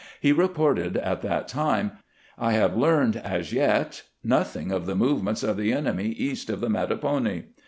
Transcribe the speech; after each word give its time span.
He 0.19 0.31
reported 0.31 0.97
at 0.97 1.21
that 1.21 1.47
time:" 1.47 1.91
I 2.39 2.53
have 2.53 2.75
learned, 2.75 3.17
as 3.17 3.53
yet, 3.53 4.01
nothing 4.23 4.71
of 4.71 4.87
the 4.87 4.95
movements 4.95 5.43
of 5.43 5.57
the 5.57 5.71
enemy 5.73 6.07
east 6.07 6.49
of 6.49 6.59
the 6.59 6.71
Mattapony." 6.71 7.43